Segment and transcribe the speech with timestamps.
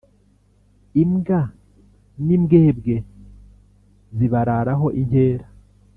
[1.03, 1.41] Imbwa
[2.25, 2.95] n'imbwebwe
[4.17, 5.45] zibararaho inkera